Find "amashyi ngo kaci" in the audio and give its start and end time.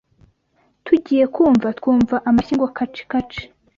2.29-3.03